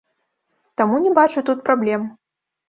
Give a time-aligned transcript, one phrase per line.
[0.81, 2.09] Таму не бачу тут праблем.